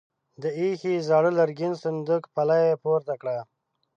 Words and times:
د 0.41 0.43
ايښې 0.59 0.93
زاړه 1.09 1.31
لرګين 1.39 1.73
صندوق 1.83 2.23
پله 2.35 2.55
يې 2.65 2.73
پورته 2.83 3.13
کړه. 3.21 3.37